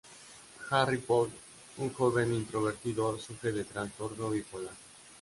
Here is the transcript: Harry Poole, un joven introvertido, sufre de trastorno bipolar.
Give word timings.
Harry 0.71 0.97
Poole, 0.97 1.29
un 1.77 1.91
joven 1.93 2.33
introvertido, 2.33 3.07
sufre 3.19 3.51
de 3.51 3.65
trastorno 3.65 4.31
bipolar. 4.31 4.73